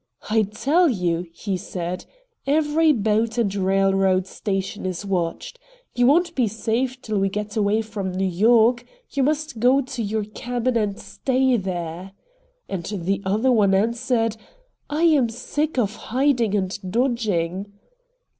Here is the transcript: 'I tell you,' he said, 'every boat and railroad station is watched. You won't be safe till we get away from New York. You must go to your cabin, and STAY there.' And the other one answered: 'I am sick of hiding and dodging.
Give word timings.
'I 0.31 0.41
tell 0.55 0.89
you,' 0.89 1.27
he 1.31 1.55
said, 1.55 2.05
'every 2.47 2.91
boat 2.91 3.37
and 3.37 3.53
railroad 3.53 4.25
station 4.25 4.83
is 4.83 5.05
watched. 5.05 5.59
You 5.93 6.07
won't 6.07 6.33
be 6.33 6.47
safe 6.47 6.99
till 7.03 7.19
we 7.19 7.29
get 7.29 7.55
away 7.55 7.83
from 7.83 8.11
New 8.11 8.25
York. 8.27 8.83
You 9.11 9.21
must 9.21 9.59
go 9.59 9.79
to 9.79 10.01
your 10.01 10.23
cabin, 10.23 10.75
and 10.75 10.99
STAY 10.99 11.55
there.' 11.57 12.13
And 12.67 12.83
the 12.87 13.21
other 13.25 13.51
one 13.51 13.75
answered: 13.75 14.37
'I 14.89 15.03
am 15.03 15.29
sick 15.29 15.77
of 15.77 15.95
hiding 15.97 16.55
and 16.55 16.79
dodging. 16.91 17.71